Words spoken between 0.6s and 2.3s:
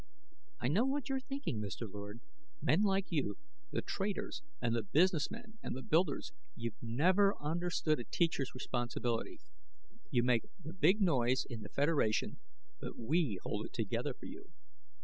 know what you're thinking, Mr. Lord.